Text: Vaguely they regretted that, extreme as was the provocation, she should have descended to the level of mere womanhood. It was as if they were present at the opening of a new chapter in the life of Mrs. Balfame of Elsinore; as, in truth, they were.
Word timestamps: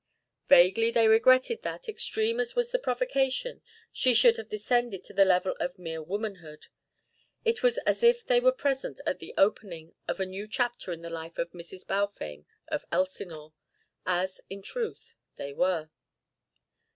Vaguely 0.47 0.89
they 0.89 1.07
regretted 1.07 1.61
that, 1.61 1.87
extreme 1.87 2.39
as 2.39 2.55
was 2.55 2.71
the 2.71 2.79
provocation, 2.79 3.61
she 3.91 4.15
should 4.15 4.35
have 4.37 4.49
descended 4.49 5.03
to 5.03 5.13
the 5.13 5.23
level 5.25 5.55
of 5.59 5.77
mere 5.77 6.01
womanhood. 6.01 6.69
It 7.45 7.61
was 7.61 7.77
as 7.85 8.01
if 8.01 8.25
they 8.25 8.39
were 8.39 8.51
present 8.51 8.99
at 9.05 9.19
the 9.19 9.31
opening 9.37 9.93
of 10.07 10.19
a 10.19 10.25
new 10.25 10.47
chapter 10.47 10.91
in 10.91 11.03
the 11.03 11.11
life 11.11 11.37
of 11.37 11.51
Mrs. 11.51 11.85
Balfame 11.85 12.47
of 12.67 12.83
Elsinore; 12.91 13.53
as, 14.03 14.41
in 14.49 14.63
truth, 14.63 15.13
they 15.35 15.53
were. 15.53 15.91